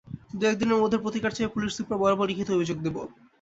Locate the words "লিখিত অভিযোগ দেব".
2.29-2.95